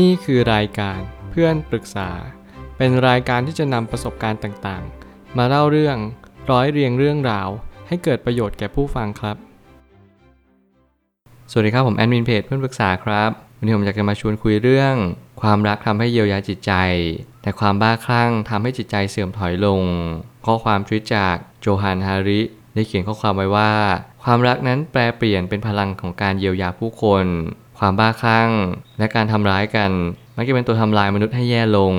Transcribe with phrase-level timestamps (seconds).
[0.00, 2.10] นี่คือรายการเพื่อนปรึกษา
[2.76, 5.96] เป็นรายการที่จะนำประสบการณ์ต่างๆ มาเล่าเรื่อง
[6.50, 7.48] ร้อยเรียงเรื่องราว
[7.88, 9.36] ให้เกิดประโยชน์แก่ผู้ฟังครับ
[11.50, 14.94] สวัสดีครับผมแอดมินเพจเพื่อนปรึกษาครับ วันนี้ผมอยากจะมาชวนคุยเรื่อง
[15.42, 16.72] ความรักทำให้เยียวยาจิตใจ
[17.42, 19.80] แต่ความบ้าคลั่งทำให้จิตใจเสื่อมถอยลง
[20.46, 22.40] ข้อความทวิตจากโจฮันฮาริ
[22.74, 23.72] ได้เขียนข้อความไว้ว่า
[24.24, 27.24] ความรักนั้นแปลเปลี่ยนเป็นพลังของการเยียวยาผู้คน
[27.78, 28.50] ความบ้าคลั่ง
[28.98, 29.90] และการทำร้ายกัน
[30.36, 31.94] มักจะเป็นตัวทำลายมนุษย์ให้แย่ลง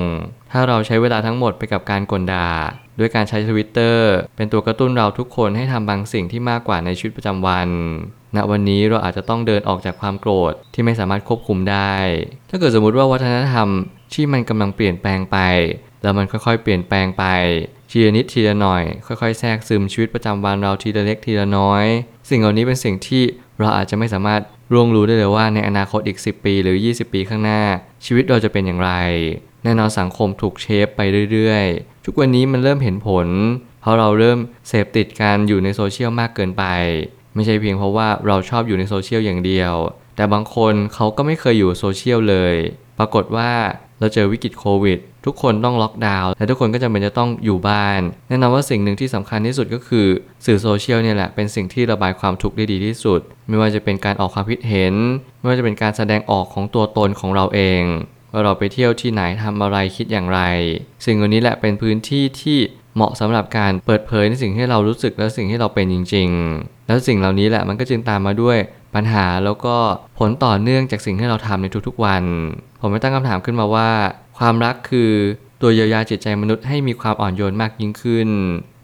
[0.52, 2.50] ถ้าเราใช้เวลาทั้งหมดไปกับการกลด่า
[2.98, 7.68] ด้วยการใช้ทวิตเตอร์เป็นตัวกระตุ้นเราทุกคนให้ทำบางสิ่งที่มากกว่าในชีวิตประจำวัน
[8.36, 11.94] ณวันนี้เราอาจจะต้องเดินออกจากความโกรธที่ไม่สามารถควบคุมได้
[12.50, 13.68] ถ้าเกิดสมมุติว่าวัฒนธรรม
[14.14, 15.38] ที่มันกำลังเปลี่ยนแปลงไป
[16.02, 17.24] แล้วมันค่อยๆ เปลี่ยนแปลงไป
[17.90, 21.84] ทีละนิดทีละหน่อย ค่อยๆ แทรกซึมชีวิตประจำวันเราทีละเล็กทีละน้อย
[22.30, 23.22] สิ่งเหล่านี้เป็นสิ่งที่
[23.60, 24.40] เราอาจจะไม่สามารถ
[24.72, 27.62] ร่วงรู้ได้เลยว่าในอนาคตอีก 10 ปีหรือ 20 ปีข้างหน้า
[28.04, 28.92] ชีวิตเราจะเป็นอย่างไร
[29.64, 31.00] แน่นอนสังคมถูก shape ไป
[31.32, 33.28] เรื่อยๆ ทุกวันนี้มันเริ่มเห็นผล
[33.80, 36.64] เพราะเราเริ่มเสพติดการอยู่ในโซเชียลมากเกินไป
[37.34, 39.74] ไม่ใช่เพียงเพราะว่าเราชอบอยู่ในโซเชียลอย่างเดียว
[40.16, 42.54] แต่บางคนเขาก็ไม่เคยอยู่โซเชียลเลย
[42.98, 43.52] ปรากฏว่า
[44.00, 50.06] เราเจอวิกฤตโควิด ทุกคนต้องล็อกดาวน์และทุกคนก็จำเป็นจะต้องอยู่บ้าน แน่นอนว่าสิ่งหนึ่งที่สำคัญที่สุดก็คือ
[50.46, 54.94] สื่อโซเชียลเนี่ยแหละเป็นสิ่งที่ระบายความทุกข์ได้ดีที่สุด ไม่ว่าจะเป็นการออกความคิดเห็น
[55.38, 57.82] ไม่ว่าจะเป็นการแสดงออกของตัวตนของเราเอง
[58.32, 60.40] ว่าเราไปเที่ยวที่ไหนทำอะไรคิดอย่างไร
[61.04, 62.58] สิ่งเหล่านี้แหละเป็นพื้นที่ที่
[62.96, 66.28] เหมาะสำหรับการเปิดเผยในสิ่งที่เรารู้สึกและสิ่งที่เราเป็นจริง
[66.58, 68.58] ๆ แล้วสิ่งเหล่านี้แหละมันก็จึงตามมาด้วย
[68.94, 69.76] ปัญหาแล้วก็
[70.18, 72.22] ผลต่อเนื่องจากสิ่งที่เราทำในทุกๆวัน
[72.86, 73.90] ผมไม่ตั้งคำถามขึ้นมาว่า
[74.38, 75.10] ความรักคือ
[75.62, 78.28] ตัวเยียวยาจิตใจมนุษย์ให้มีความอ่อนโยนมากยิ่งขึ้น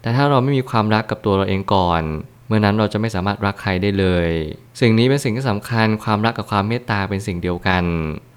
[0.01, 2.01] แต่ถ้าเราไม่มีความรักกับตัวเราเองก่อน
[2.47, 4.27] เมื่อนั้นเราจะไม่สามารถรักใครได้เลย
[4.81, 7.83] สิ่งนี้เป็นสิ่งที่สำคัญ ความรักกับความเมตตาเป็นสิ่งเดียวกัน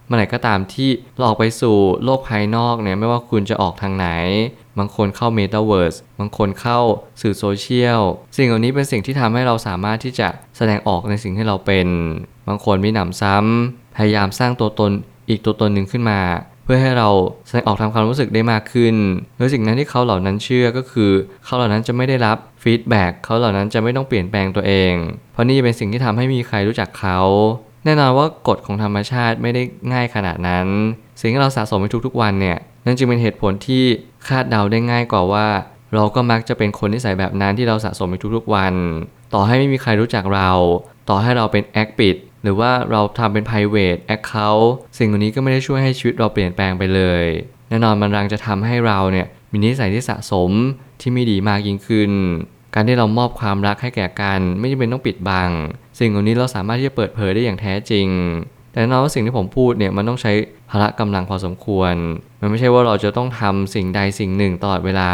[0.06, 4.08] เมื่อไหร่ก็ตามที่เราออกไปสู่โลกภายนอกเนี่ยไม่ว่าคุณจะออกทางไหน
[4.78, 6.80] บางคนเข้าเมตาเวิร์สบางคนเข้า
[7.20, 8.00] สื่อโซเชียล
[8.36, 11.86] สิ่งเหล่านี้เป็นสิ่งที่ทำให้เราสามารถที่จะแสดงออกในสิ่งที่เราเป็น
[12.48, 14.92] บางคนมีหนำซ้ำพยายามสร้างตัวตน
[15.28, 16.20] อีกตัวตนหนึ่งขึ้นมา
[16.64, 17.08] เพื่อให้เรา
[17.46, 18.94] แสดงออกทางความรู้สึกได้มากขึ้น
[19.36, 21.10] โดยสิ่งนั้นที่เขาเหล่านั้นเชื่อก็คือ
[21.44, 24.94] เขาเหล่านั้นจะไม่ได้รับ feedback เขาเหล่านั้นจะไม่ต้องเปลี่ยนแปลงตัวเอง
[25.32, 27.18] เพราะนี่เป็นสิ่งที่ทำให้มีใครรู้จักเขา
[27.84, 30.66] แน่นอนว่ากฎของธรรมชาติไม่ได้ง่ายขนาดนั้น
[31.20, 33.84] สิ่งที่เราสะสมไปทุกๆวันเนี่ยนั่นจึงเป็นเหตุผลที่
[34.28, 35.46] คาดเดาได้ง่ายกว่าว่า
[35.94, 38.74] เราก็มักจะเป็นคนนิสัยแบบนั้นที่เราสะสมไปทุกๆวัน
[39.34, 40.50] ต่อให้ไม่มีใครรู้จักเรา
[41.08, 44.68] ต่อให้เราเป็นแอคปิด หรือว่าเราทำเป็น private account
[44.98, 47.24] สิ่งเหล่านี้ก็ไม่ได้ช่วยให้ชีวิตเราเปลี่ยนแปลงไปเลย
[47.68, 50.50] แน่นอนมันรังจะทำให้เราเนี่ยมีนิสัยที่สะสม
[51.00, 52.10] ที่ไม่ดีมากยิ่งขึ้น
[52.74, 55.50] การที่เรามอบความรักให้แก่กัน ไม่จำเป็นต้องปิดบัง
[55.98, 58.06] สิ่งเหล่านี้เราสามารถที่จะเปิดเผยได้อย่างแท้จริง
[58.70, 60.32] แต่น่นอนว่าสิ่งที่ผมพูดเนี่ยมันต้องใช้
[60.70, 61.94] พละกำลังพอสมควร
[62.40, 65.10] มันไม่ใช่ว่าเราจะต้องทำสิ่งใดสิ่งหนึ่งตลอดเวลา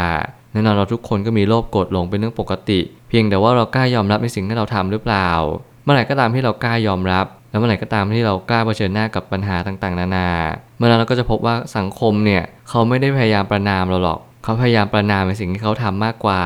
[0.52, 5.30] แน่นอนเราทุกคนก็มีโลภโกรธหลงเป็นเรื่องปกติ เพียงแต่ว่าเรากล้ายอมรับในสิ่งที่เราทำหรือเปล่า
[5.82, 10.28] เมื่อไหร่ก็ตามที่เรากล้ายอมรับ แล้วเมื่อไหร่ก็ตามที่เรากล้าเผชิญหน้ากับปัญหาต่างๆ นานา
[10.76, 16.42] เมื่อนั้นเราก็จะพบว่าสังคมเนี่ยเขาไม่ได้พยายามประนามเราหรอก เขาพยายามประนามในสิ่งที่เขาทำมากกว่า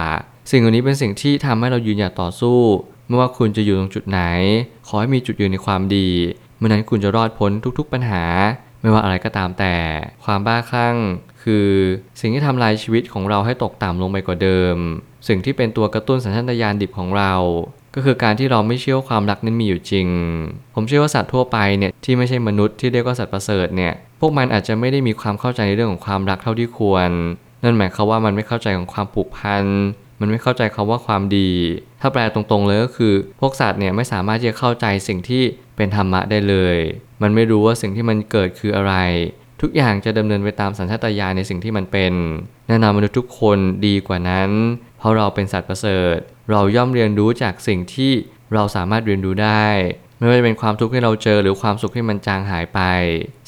[0.50, 2.58] สิ่งเหล่านี้เป็นสิ่งที่ทำให้เรายืนหยัดต่อสู้
[3.06, 4.20] ไม่ว่าคุณจะอยู่ตรงจุดไหน
[4.88, 6.08] ขอให้มีจุดยืนในความดี
[6.56, 8.24] เมื่อนั้นคุณจะรอดพ้นทุก ๆ ปัญหา
[8.80, 9.74] ไม่ว่าอะไรก็ตามแต่
[10.24, 10.96] ความบ้าคลั่ง
[11.42, 11.68] คือ
[12.20, 14.76] สิ่งที่ทำลายชีวิตของเราให้ตกต่ำลงไปกว่าเดิม
[15.28, 17.34] สิ่งที่เป็นตัวกระตุ้นสัญชาตญาณดิบของเรา
[17.94, 20.06] ก็คือการที่เราไม่เชื่อว่าความรักนั้นมีอยู่จริง
[20.74, 27.10] ผมเชื่อว่าสัตว์ทั่วไปเนี่ยที่ไม่ใช่มนุษย์ที่เรียกว่าสัตว์ประเสริฐเนี่ย พวกมันอาจจะไม่ได้มีความเข้าใจในเรื่องของความรักเท่าที่ควร
[27.62, 29.64] นั่นหมายความว่ามันไม่เข้าใจของความผูกพัน
[30.20, 31.50] มันไม่เข้าใจคำว่าความดี
[32.00, 35.42] ถ้าแปลตรงๆเลยก็คือ พวกสัตว์เนี่ยไม่สามารถที่จะเข้าใจสิ่งที่
[35.76, 36.76] เป็นธรรมะได้เลย
[37.22, 38.94] มันไม่รู้ว่าสิ่งที่มันเกิดคืออะไร
[39.60, 42.12] ทุกอย่างจะดำเนินไปตามสัญชาตญาณในสิ่งที่มันเป็น
[42.68, 44.50] แน่นอนมนุษย์ทุกคนดีกว่านั้น
[45.04, 46.16] ราะเราเป็นสัตว์ประเสริฐ
[46.50, 48.12] เราย่อมเรียนรู้จากสิ่งที่
[48.54, 49.66] เราสามารถเรียนรู้ได้
[50.18, 52.80] ไม่ว่าจะเป็นความทุกข์ที่เราเจอหรือความสุขที่มันจางหายไป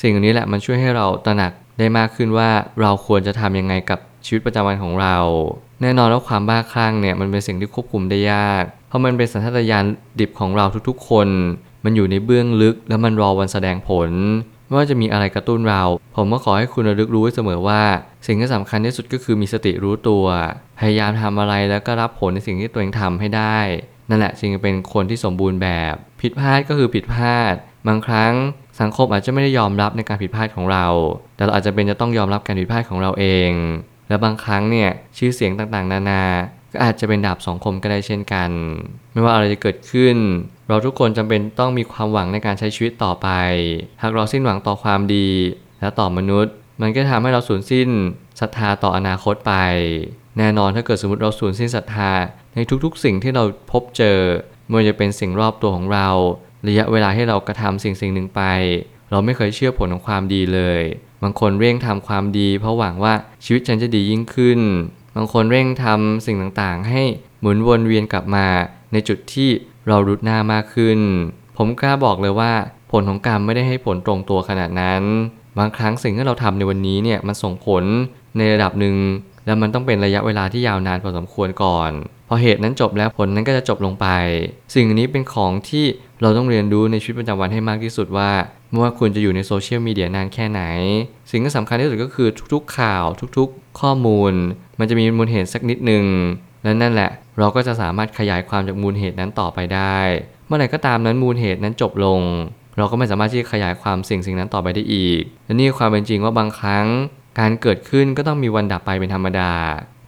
[0.02, 2.50] สิ่งนี้แหละมันช่วยให้เราตระหนักได้มากขึ้นว่า
[2.80, 5.16] เราควรจะทำยังไงกับชีวิตประจำวันของเรา
[5.82, 9.84] แน่นอนว่าความบ้าคลั่งเนี่ยมันเป็นสิ่งที่ควบคุมได้ยาก เพราะมันเป็นสัญชาตญาณ
[10.20, 11.28] ดิบของเราทุกๆ คน
[11.84, 14.10] มันอยู่ในเบื้องลึก แล้วมันรอวันแสดงผล
[14.66, 15.82] ไม่ว่าจะมีอะไรกระตุ้นเรา
[16.16, 17.82] ผมก็ขอให้คุณระลึกรู้ไว้เสมอว่า
[18.26, 20.24] สิ่งที่สำคัญที่สุดก็คือมีสติรู้ตัว
[20.78, 23.58] พยายามทำอะไรแล้วก็รับผลในสิ่งที่ตัวเองทำให้ได้
[24.08, 27.54] นั่นแหละจึงจะเป็นคนที่สมบูรณ์แบบ ผิดพลาดก็คือผิดพลาด
[27.88, 28.32] บางครั้ง
[28.80, 30.86] สังคมอาจจะไม่ได้ยอมรับในการผิดพลาดของเรา
[31.36, 33.50] แต่เราอาจจะเป็นจะต้องยอมรับการผิดพลาดของเราเอง
[34.08, 36.22] และบางครั้งเนี่ยชื่อเสียงต่างๆ นานา
[36.72, 38.50] ก็อาจจะเป็นดาบสองคมก็ได้เช่นกัน
[39.12, 40.16] ไม่ว่าอะไรจะเกิดขึ้น
[40.68, 43.28] เราทุกคนจำเป็นต้องมีความหวังในการใช้ชีวิตต่อไป
[44.02, 45.28] หากเราสิ้นหวังต่อความดี
[45.80, 47.88] และต่อมนุษย์ มันก็ทำให้เราสูญสิ้น
[48.40, 49.54] ศรัทธาต่ออนาคตไป
[50.38, 52.10] แน่นอนถ้าเกิดสมมติเราสูญสิ้นศรัทธา
[52.54, 54.18] ในทุกๆ สิ่งที่เราพบเจอ
[54.66, 56.08] ไม่ว่าจะเป็นสิ่งรอบตัวของเรา
[56.68, 58.42] ระยะเวลาให้เรากระทำสิ่งสิ่งหนึ่งไป
[59.10, 60.82] เราไม่เคยเชื่อผลของความดีเลย
[61.22, 63.14] บางคนเร่งทำความดี เพราะหวังว่า
[63.44, 64.60] ชีวิตฉันจะดียิ่งขึ้น
[65.16, 67.02] บางคนเร่งทำสิ่งต่างๆ ให้
[67.40, 68.46] หมุนวนเวียนกลับมา
[68.92, 69.50] ในจุดที่
[69.88, 70.98] เรารุดหน้ามากขึ้น
[71.56, 72.52] ผมกล้าบอกเลยว่า
[72.92, 75.02] ผลของกรรมไม่ได้ให้ผลตรงตัวขนาดนั้น
[75.58, 77.84] บางครั้งสิ่งที่เราทำในวันนี้เนี่ยมันส่งผล
[78.36, 78.96] ในระดับหนึ่ง
[79.46, 81.90] แล้วมันต้องเป็นระยะเวลาที่ยาวนานพอสมควรก่อน
[82.28, 84.06] พอเหตุนั้นจบแล้วผลนั้นก็จะจบลงไป
[84.74, 85.84] สิ่งนี้เป็นของที่
[86.22, 88.30] เราต้องเรียนรู้ในชีวิตประจำวันให้มากที่สุดว่า
[88.70, 90.62] ไม่ว่าคุณจะอยู่ในโซเชียลมีเดียนานแค่ไหน
[91.30, 93.04] สิ่งที่สำคัญที่สุดก็คือทุกๆข่าว
[93.38, 94.32] ทุกๆ ข้อมูล
[94.78, 96.04] มันจะมีมูลเหตุสักนิดหนึ่ง
[96.66, 99.98] และนั่นแหละ เราก็จะสามารถขยายความจากมูลเหตุนั้นต่อไปได้
[100.46, 102.20] เมื่อไหร่ก็ตามนั้นมูลเหตุนั้นจบลง
[102.76, 106.86] เราก็ไม่สามารถที่จะขยายความสิ่งสิ่งนั้นต่อไปได้อีก และนี่ความเป็นจริงว่าบางครั้ง
[107.40, 109.52] การเกิดขึ้นก็ต้องมีวันดับไปเป็นธรรมดา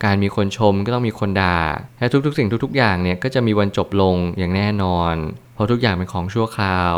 [0.04, 1.58] การมีคนชมก็ต้องมีคนด่า
[1.98, 5.14] และทุกๆ สิ่งทุก ๆ อย่างเนี่ยก็จะมีวันจบลงอย่างแน่นอน
[5.54, 6.96] เพราะทุกอย่างเป็นของชั่วคราว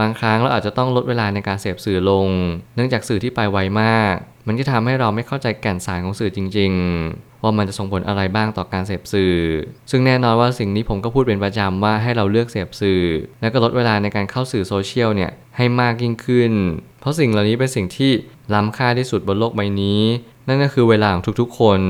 [0.00, 2.28] บางครั้งเราอาจจะต้องลดเวลาในการเสพสื่อลง
[2.74, 4.14] เนื่องจากสื่อที่ไปไวมาก
[4.46, 6.72] มันจะทำให้เราไม่เข้าใจแก่นสารของสื่อจริง
[7.08, 9.34] ๆ ว่ามันจะส่งผลอะไรบ้างต่อการเสพสื่อ
[9.90, 13.02] ซึ่งแน่นอนว่าสิ่งนี้ผมก็พูดเป็นประจำว่าให้เราเลือกเสพสื่อ
[13.40, 16.52] และก็ลดเวลาในการเข้าสื่อโซเชียลเนี่ยให้มากยิ่งขึ้น
[17.00, 18.12] เพราะสิ่งเหล่านี้เป็นสิ่งที่
[18.54, 20.02] ล้ำค่าที่สุดบนโลกใบนี้
[20.48, 21.80] นั่นก็คือเวลาของทุกๆ คน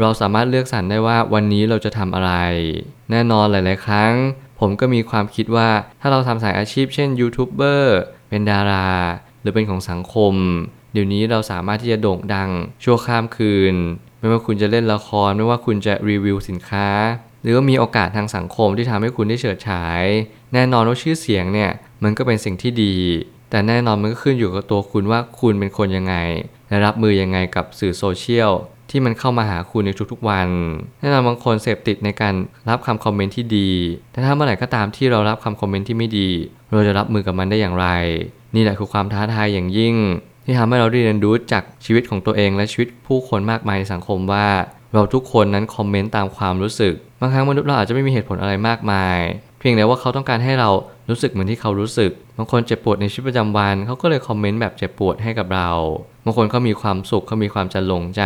[0.00, 2.32] เราสามารถเลือกสรรได้ว่าวันนี้เราจะทำอะไร
[3.10, 4.12] แน่นอนหลาย ๆ ครั้ง
[4.60, 5.68] ผมก็มีความคิดว่า
[6.00, 7.98] ถ้าเราทำสายอาชีพเช่นยูทูบเบอร์
[8.28, 8.88] เป็นดารา
[9.40, 10.34] หรือเป็นของสังคม
[10.98, 12.50] ดี๋ยวนี้เราสามารถที่จะโด่งดัง
[12.84, 13.74] ชั่วข้ามคืน
[14.18, 16.88] ไม่ว่าคุณจะเล่นละคร ไม่ว่าคุณจะรีวิวสินค้า
[17.42, 20.02] หรือว่ามีโอกาสทางสังคมที่ทำให้คุณได้เฉิดฉาย
[20.54, 21.70] แน่นอนว่าชื่อเสียงเนี่ย
[22.02, 22.94] มันก็เป็นสิ่งที่ดี
[23.50, 26.14] แต่แน่นอนมันก็ขึ้นอยู่กับตัวคุณว่าคุณเป็นคนยังไง
[26.68, 28.52] และรับมือยังไงกับสื่อโซเชียล
[28.90, 30.48] ที่มันเข้ามาหาคุณในทุกๆวัน
[31.00, 32.34] แน่นอนบางคนเสพติดในการ
[32.68, 33.70] รับคำคอมเมนต์ที่ดี
[34.12, 36.28] แต่ถ้าเมื่อไหร่ก็ตามที่เรารับคำคอมเมนต์ที่ไม่ดี
[36.72, 37.86] เราจะรับมือกับมันได้อย่างไร
[38.54, 39.94] นี่แหละคือความท้าทายอย่างยิ่ง
[40.48, 44.48] ที่ทำให้เราได้เรียนรู้จากชีวิตของตัวเอง และชีวิตผู้คนมากมายในสังคมว่า
[44.94, 49.18] เราทุกคนนั้นคอมเมนต์ตามความรู้สึก บางครั้งมนุษย์เราอาจจะไม่มีเหตุผลอะไรมากมาย
[49.58, 50.70] เพียงแต่ว่าเขาต้องการให้เรา
[51.10, 55.70] รู้สึกเหมือนที่เขารู้สึก บางคนเจ็บปวดในชีวิตประจำวัน เขาก็เลยคอมเมนต์แบบเจ็บปวดให้กับเรา
[56.24, 58.22] บางคนเขามีความสุขเขามีความจะลงใจ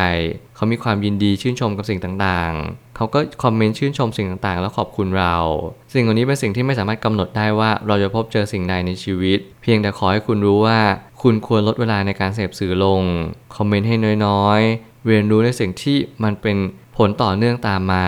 [0.57, 5.37] เขามีความยินดีชื่นชมกับสิ่งต่างๆ เขาก็คอมเมนต์ชื่นชมสิ่งต่างๆ แล้วขอบคุณเรา
[5.93, 10.79] สิ่งเหล่านี้เป็นสิ่งที่ไม่สามารถกำหนดได้ว่าเราจะพบเจอสิ่งใดในชีวิต เพียงแต่ขอให้คุณรู้ว่า
[11.23, 13.03] คุณควรลดเวลาในการเสพสื่อลง
[13.57, 13.97] คอมเมนต์ให้
[14.27, 16.57] น้อยๆ เรียนรู้ในสิ่งที่มันเป็น
[16.97, 18.07] ผลต่อเนื่องตามมา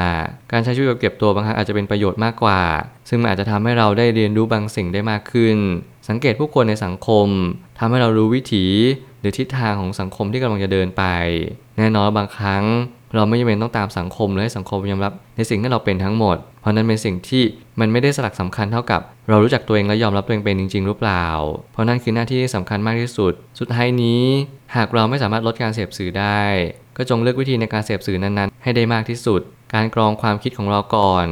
[0.53, 2.61] การใช้ชีวิตแบบเก็บตัวบางครั้งอาจจะเป็นประโยชน์มากกว่า
[3.09, 5.57] ซึ่งมันอาจจะทำให้เราได้เรียนรู้บางสิ่งได้มากขึ้น
[6.09, 7.27] สังเกตผู้คนในสังคม
[7.79, 8.67] ทำให้เรารู้วิถี
[9.21, 11.05] หรือทิศทางของสังคมที่กำลังจะเดินไป
[11.79, 12.65] แน่นอนบางครั้ง
[13.15, 17.43] เราไม่จำเป็นต้องตามสังคมและให้สังคมยอมรับในสิ่งที่เราเป็นทั้งหมด เพราะนั้นเป็นสิ่งที่
[17.81, 21.27] มันไม่ได้สลักสำคัญเท่ากับ เรารู้จักตัวเองและยอมรับตัวเองเป็นจริง ๆ หรือเปล่า
[21.73, 24.23] เพราะนั่นคือหน้าที่ที่สำคัญมากที่สุด สุดท้ายนี้
[24.77, 26.43] หากเราไม่สามารถลดการเสพสื่อได้
[26.97, 29.41] ก็จงเลือกวิธีในการเสพสื่อนั้นๆ ให้ได้มากที่สุด
[29.75, 31.27] การกรองความคิดของเราก่อน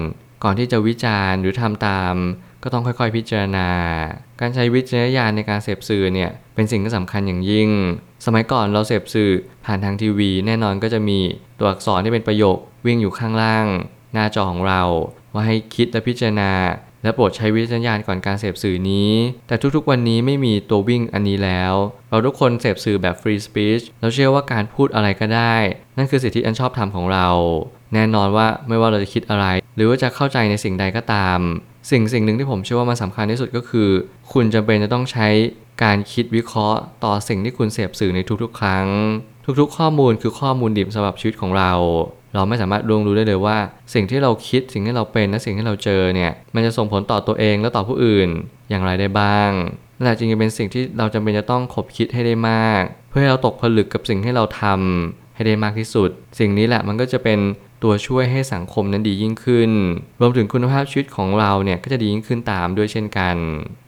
[0.45, 2.15] ก่อนที่จะวิจารณ์หรือทำตาม
[2.63, 3.69] ก็ต้องค่อยๆพิจารณา
[4.41, 7.71] การใช้วิจารณญาณในการเสพสื่อเนี่ยเป็นสิ่งที่สำคัญอย่างยิ่ง
[8.27, 9.31] สมัยก่อนเราเสพสื่อ
[9.65, 11.19] ผ่านทางทีวี แน่นอนก็จะมี
[11.59, 12.57] ตัวอักษรที่เป็นประโยค
[12.87, 13.67] วิ่งอยู่ข้างล่าง
[14.13, 14.83] หน้าจอของเรา
[15.35, 16.53] ว่าให้คิดและพิจารณา
[17.03, 19.13] และโปรดใช้วิจารณญาณก่อนการเสพสื่อนี้
[19.49, 21.75] แต่ทุกๆวันนี้ไม่มีตัววิ่งอันนี้แล้ว
[22.11, 25.55] เราทุกคนเสพสื่อแบบ free speech เราเชื่อว่าการพูดอะไรก็ได้
[25.97, 27.29] นั่นคือสิทธิอันชอบธรรมของเรา
[27.95, 31.39] แน่นอนว่าไม่ว่าเราจะคิดอะไร หรือว่าจะเข้าใจในสิ่งใดก็ตาม
[31.91, 33.89] สิ่งสิ่งหนึ่งที่ผมเชื่อว่ามันสำคัญที่สุดก็คือ
[34.33, 35.29] คุณจำเป็นจะต้องใช้
[35.83, 38.87] การคิดวิเคราะห์ ต่อสิ่งที่คุณเสพสื่อในทุกๆ ครั้ง
[39.61, 41.73] ทุกๆ ข้อมูลคือข้อมูลดิบสำหรับชีวิตของเรา
[42.35, 43.59] เราไม่สามารถล่วงรู้ได้เลยว่า
[43.95, 48.29] สิ่งที่เราคิดสิ่งที่เราเป็นและสิ่งที่เราเจอเนี่ยมันจะส่งผลต่อตัวเองและต่อผู้อื่น
[48.71, 49.51] อย่างไรได้บ้าง
[49.97, 57.39] นั่นแหละจึงเป็นสิ่งที่เราจำเป็นจะต้องคบคิดให้ได้มาก เพื่อให้เราตกผลึกกับสิ่งที่เราทำให้ได้มากที่สุด สิ่งนี้แหละมันก็จะเป็น
[57.83, 59.71] ตัวช่วยให้สังคมนั้นดียิ่งขึ้น
[60.21, 63.37] รวมถึงคุณภาพชีวิตของเราเนี่ยก็จะดียิ่งขึ้นตามด้วยเช่นกัน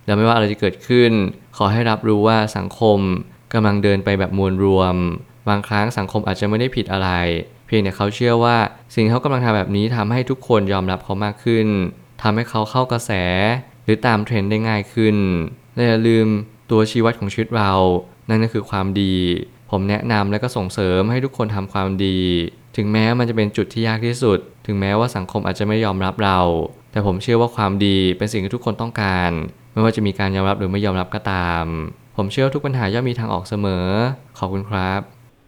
[0.07, 1.13] แล้วไม่ว่าอะไรจะเกิดขึ้น
[1.57, 2.99] ขอให้รับรู้ว่าสังคม
[3.55, 4.97] กำลังเดินไปแบบมวลรวม
[5.49, 7.11] บางครั้งสังคมอาจจะไม่ได้ผิดอะไร
[7.67, 8.57] เพียงแต่เขาเชื่อว่า
[8.95, 11.69] สิ่งเขากำลังทำแบบนี้ทำให้ทุกคนยอมรับเขามากขึ้น
[12.23, 13.13] ทำให้เขาเข้ากระแส
[13.85, 15.17] หรือตามเทรนด์ได้ง่ายขึ้น
[15.75, 16.27] และอย่าลืม
[16.71, 17.73] ตัวชี้วัดของชีวิตเรา
[18.29, 19.15] นั่นก็คือความดี
[19.71, 22.19] ผมแนะนำและก็ส่งเสริมให้ทุกคนทำความดี
[22.77, 26.41] ถึงแม้มันจะเป็นจุดที่ยากที่สุด ถึงแม้ว่าสังคมอาจจะไม่ยอมรับเรา
[26.93, 29.31] แต่ผมเชื่อว่าความดีเป็นสิ่งที่ทุกคนต้องการ
[29.73, 31.65] ไม่ว่าจะมีการยอมรับหรือไม่ยอมรับก็ตาม
[32.17, 33.87] ผมเชื่อว่าทุกปัญหาย่อมมีทางออกเสมอ
[34.39, 35.01] ขอบคุณครับ